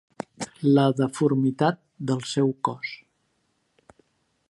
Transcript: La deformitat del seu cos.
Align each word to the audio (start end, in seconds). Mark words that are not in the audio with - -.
La 0.77 0.85
deformitat 1.01 1.79
del 2.13 2.25
seu 2.33 2.51
cos. 2.69 2.97